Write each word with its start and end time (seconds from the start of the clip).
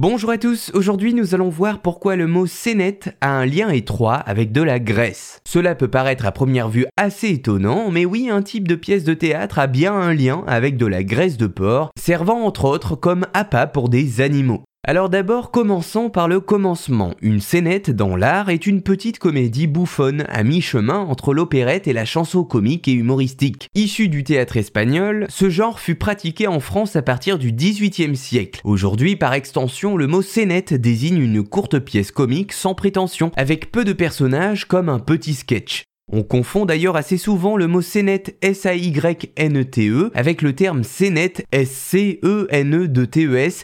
Bonjour 0.00 0.30
à 0.30 0.38
tous, 0.38 0.70
aujourd'hui 0.74 1.12
nous 1.12 1.34
allons 1.34 1.48
voir 1.48 1.80
pourquoi 1.80 2.14
le 2.14 2.28
mot 2.28 2.46
scénette 2.46 3.16
a 3.20 3.30
un 3.30 3.44
lien 3.44 3.68
étroit 3.70 4.14
avec 4.14 4.52
de 4.52 4.62
la 4.62 4.78
Grèce. 4.78 5.40
Cela 5.44 5.74
peut 5.74 5.88
paraître 5.88 6.24
à 6.24 6.30
première 6.30 6.68
vue 6.68 6.86
assez 6.96 7.30
étonnant, 7.30 7.90
mais 7.90 8.04
oui, 8.04 8.30
un 8.30 8.42
type 8.42 8.68
de 8.68 8.76
pièce 8.76 9.02
de 9.02 9.14
théâtre 9.14 9.58
a 9.58 9.66
bien 9.66 9.92
un 9.92 10.14
lien 10.14 10.44
avec 10.46 10.76
de 10.76 10.86
la 10.86 11.02
graisse 11.02 11.36
de 11.36 11.48
porc, 11.48 11.90
servant 11.98 12.44
entre 12.44 12.66
autres 12.66 12.94
comme 12.94 13.26
appât 13.34 13.66
pour 13.66 13.88
des 13.88 14.20
animaux. 14.20 14.62
Alors 14.84 15.10
d'abord, 15.10 15.50
commençons 15.50 16.08
par 16.08 16.28
le 16.28 16.38
commencement. 16.38 17.14
Une 17.20 17.40
scénette 17.40 17.90
dans 17.90 18.14
l'art 18.14 18.48
est 18.48 18.64
une 18.64 18.80
petite 18.80 19.18
comédie 19.18 19.66
bouffonne 19.66 20.24
à 20.28 20.44
mi-chemin 20.44 21.00
entre 21.00 21.34
l'opérette 21.34 21.88
et 21.88 21.92
la 21.92 22.04
chanson 22.04 22.44
comique 22.44 22.86
et 22.86 22.92
humoristique. 22.92 23.68
Issue 23.74 24.08
du 24.08 24.22
théâtre 24.22 24.56
espagnol, 24.56 25.26
ce 25.28 25.50
genre 25.50 25.80
fut 25.80 25.96
pratiqué 25.96 26.46
en 26.46 26.60
France 26.60 26.94
à 26.94 27.02
partir 27.02 27.38
du 27.38 27.52
XVIIIe 27.52 28.16
siècle. 28.16 28.60
Aujourd'hui, 28.62 29.16
par 29.16 29.34
extension, 29.34 29.96
le 29.96 30.06
mot 30.06 30.22
scénette 30.22 30.72
désigne 30.72 31.20
une 31.20 31.42
courte 31.42 31.80
pièce 31.80 32.12
comique 32.12 32.52
sans 32.52 32.74
prétention, 32.74 33.32
avec 33.36 33.72
peu 33.72 33.84
de 33.84 33.92
personnages 33.92 34.64
comme 34.64 34.88
un 34.88 35.00
petit 35.00 35.34
sketch. 35.34 35.87
On 36.10 36.22
confond 36.22 36.64
d'ailleurs 36.64 36.96
assez 36.96 37.18
souvent 37.18 37.58
le 37.58 37.66
mot 37.66 37.82
scénette 37.82 38.38
S-A-Y-N-E-T-E 38.40 39.92
e 39.92 40.10
avec 40.14 40.40
le 40.40 40.54
terme 40.54 40.82
scénette 40.82 41.44
S-C-E-N-E-T-E-S 41.52 42.44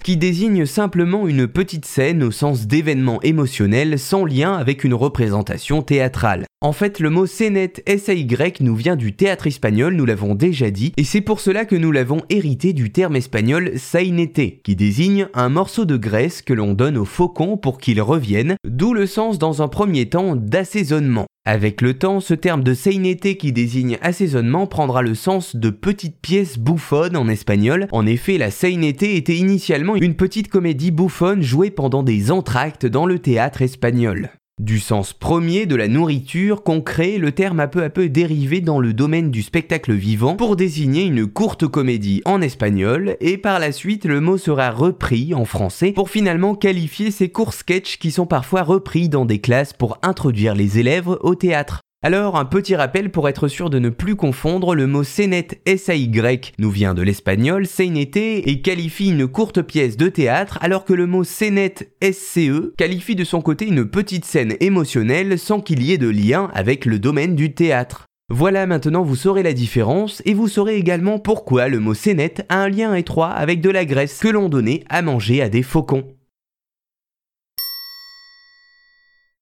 qui 0.00 0.18
désigne 0.18 0.66
simplement 0.66 1.26
une 1.26 1.48
petite 1.48 1.86
scène 1.86 2.22
au 2.22 2.30
sens 2.30 2.66
d'événement 2.66 3.22
émotionnel 3.22 3.98
sans 3.98 4.26
lien 4.26 4.54
avec 4.54 4.84
une 4.84 4.92
représentation 4.92 5.80
théâtrale. 5.80 6.44
En 6.60 6.72
fait, 6.72 7.00
le 7.00 7.08
mot 7.08 7.24
scénette 7.26 7.82
S-A-Y 7.86 8.60
nous 8.60 8.74
vient 8.74 8.96
du 8.96 9.14
théâtre 9.14 9.46
espagnol, 9.46 9.94
nous 9.94 10.06
l'avons 10.06 10.34
déjà 10.34 10.70
dit, 10.70 10.92
et 10.96 11.04
c'est 11.04 11.20
pour 11.20 11.40
cela 11.40 11.64
que 11.64 11.76
nous 11.76 11.92
l'avons 11.92 12.22
hérité 12.30 12.72
du 12.72 12.90
terme 12.92 13.16
espagnol 13.16 13.72
sainete, 13.76 14.62
qui 14.62 14.76
désigne 14.76 15.28
un 15.34 15.48
morceau 15.48 15.84
de 15.84 15.96
graisse 15.96 16.42
que 16.42 16.54
l'on 16.54 16.72
donne 16.72 16.96
aux 16.96 17.04
faucons 17.04 17.56
pour 17.56 17.78
qu'ils 17.78 18.00
reviennent, 18.00 18.56
d'où 18.66 18.94
le 18.94 19.06
sens 19.06 19.38
dans 19.38 19.62
un 19.62 19.68
premier 19.68 20.08
temps 20.08 20.36
d'assaisonnement. 20.36 21.26
Avec 21.46 21.82
le 21.82 21.92
temps, 21.92 22.20
ce 22.20 22.32
terme 22.32 22.64
de 22.64 22.72
seinete 22.72 23.36
qui 23.36 23.52
désigne 23.52 23.98
assaisonnement 24.00 24.66
prendra 24.66 25.02
le 25.02 25.14
sens 25.14 25.56
de 25.56 25.68
petite 25.68 26.18
pièce 26.22 26.58
bouffonne 26.58 27.18
en 27.18 27.28
espagnol. 27.28 27.86
En 27.92 28.06
effet, 28.06 28.38
la 28.38 28.50
seinete 28.50 29.02
était 29.02 29.36
initialement 29.36 29.94
une 29.94 30.14
petite 30.14 30.48
comédie 30.48 30.90
bouffonne 30.90 31.42
jouée 31.42 31.70
pendant 31.70 32.02
des 32.02 32.30
entr'actes 32.30 32.86
dans 32.86 33.04
le 33.04 33.18
théâtre 33.18 33.60
espagnol. 33.60 34.30
Du 34.60 34.78
sens 34.78 35.12
premier 35.12 35.66
de 35.66 35.74
la 35.74 35.88
nourriture 35.88 36.62
concret, 36.62 37.18
le 37.18 37.32
terme 37.32 37.58
a 37.58 37.66
peu 37.66 37.82
à 37.82 37.90
peu 37.90 38.08
dérivé 38.08 38.60
dans 38.60 38.78
le 38.78 38.92
domaine 38.92 39.32
du 39.32 39.42
spectacle 39.42 39.92
vivant 39.92 40.36
pour 40.36 40.54
désigner 40.54 41.02
une 41.02 41.26
courte 41.26 41.66
comédie 41.66 42.22
en 42.24 42.40
espagnol 42.40 43.16
et 43.20 43.36
par 43.36 43.58
la 43.58 43.72
suite 43.72 44.04
le 44.04 44.20
mot 44.20 44.38
sera 44.38 44.70
repris 44.70 45.34
en 45.34 45.44
français 45.44 45.90
pour 45.90 46.08
finalement 46.08 46.54
qualifier 46.54 47.10
ces 47.10 47.30
courts 47.30 47.52
sketchs 47.52 47.98
qui 47.98 48.12
sont 48.12 48.26
parfois 48.26 48.62
repris 48.62 49.08
dans 49.08 49.24
des 49.24 49.40
classes 49.40 49.72
pour 49.72 49.98
introduire 50.02 50.54
les 50.54 50.78
élèves 50.78 51.08
au 51.08 51.34
théâtre. 51.34 51.83
Alors, 52.06 52.36
un 52.36 52.44
petit 52.44 52.76
rappel 52.76 53.10
pour 53.10 53.30
être 53.30 53.48
sûr 53.48 53.70
de 53.70 53.78
ne 53.78 53.88
plus 53.88 54.14
confondre, 54.14 54.74
le 54.74 54.86
mot 54.86 55.04
scénette 55.04 55.62
S-A-Y 55.64 56.52
nous 56.58 56.68
vient 56.68 56.92
de 56.92 57.00
l'espagnol 57.00 57.66
seinete 57.66 58.18
et 58.18 58.60
qualifie 58.60 59.08
une 59.08 59.26
courte 59.26 59.62
pièce 59.62 59.96
de 59.96 60.10
théâtre, 60.10 60.58
alors 60.60 60.84
que 60.84 60.92
le 60.92 61.06
mot 61.06 61.24
scénette 61.24 61.94
S-C-E 62.02 62.74
qualifie 62.76 63.14
de 63.14 63.24
son 63.24 63.40
côté 63.40 63.66
une 63.66 63.86
petite 63.86 64.26
scène 64.26 64.54
émotionnelle 64.60 65.38
sans 65.38 65.62
qu'il 65.62 65.82
y 65.82 65.94
ait 65.94 65.98
de 65.98 66.10
lien 66.10 66.50
avec 66.52 66.84
le 66.84 66.98
domaine 66.98 67.36
du 67.36 67.54
théâtre. 67.54 68.04
Voilà, 68.28 68.66
maintenant 68.66 69.02
vous 69.02 69.16
saurez 69.16 69.42
la 69.42 69.54
différence 69.54 70.20
et 70.26 70.34
vous 70.34 70.48
saurez 70.48 70.76
également 70.76 71.18
pourquoi 71.18 71.68
le 71.68 71.80
mot 71.80 71.94
scénette 71.94 72.44
a 72.50 72.58
un 72.58 72.68
lien 72.68 72.94
étroit 72.94 73.30
avec 73.30 73.62
de 73.62 73.70
la 73.70 73.86
graisse 73.86 74.18
que 74.18 74.28
l'on 74.28 74.50
donnait 74.50 74.84
à 74.90 75.00
manger 75.00 75.40
à 75.40 75.48
des 75.48 75.62
faucons. 75.62 76.04